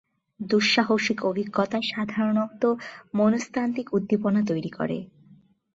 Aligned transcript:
দুঃসাহসিক 0.39 1.19
অভিজ্ঞতা 1.25 1.79
সাধারণত 1.89 2.63
মনস্তাত্ত্বিক 3.13 3.87
উদ্দীপনা 3.93 4.41
তৈরি 4.47 4.71
করে। 4.71 4.97